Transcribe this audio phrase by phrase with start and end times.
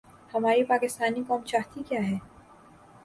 [0.33, 2.17] ہماری پاکستانی قوم چاہتی کیا ہے؟